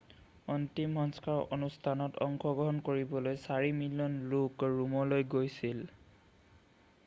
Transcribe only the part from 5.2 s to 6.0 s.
গৈছিল